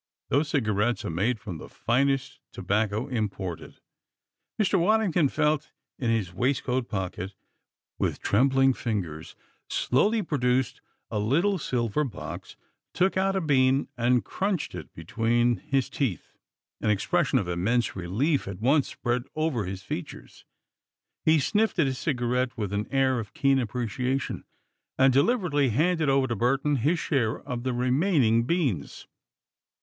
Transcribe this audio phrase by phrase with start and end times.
[0.29, 3.81] "Those cigarettes are made from the finest tobacco imported."
[4.59, 4.79] Mr.
[4.79, 7.35] Waddington felt in his waistcoat pocket
[7.99, 9.35] with trembling fingers,
[9.69, 12.55] slowly produced a little silver box,
[12.95, 16.33] took out a bean and crunched it between his teeth.
[16.81, 20.45] An expression of immense relief at once spread over his features.
[21.25, 24.45] He sniffed at his cigarette with an air of keen appreciation,
[24.97, 29.05] and deliberately handed over to Burton his share of the remaining beans.